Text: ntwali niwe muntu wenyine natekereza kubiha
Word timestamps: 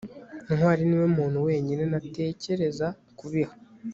ntwali 0.55 0.83
niwe 0.87 1.07
muntu 1.17 1.37
wenyine 1.47 1.83
natekereza 1.91 2.87
kubiha 3.19 3.53